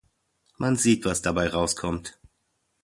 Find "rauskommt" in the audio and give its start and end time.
1.49-2.17